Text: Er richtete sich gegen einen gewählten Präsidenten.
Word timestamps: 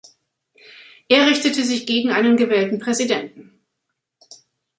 Er 1.09 1.27
richtete 1.27 1.63
sich 1.63 1.85
gegen 1.85 2.09
einen 2.09 2.35
gewählten 2.35 2.79
Präsidenten. 2.79 3.61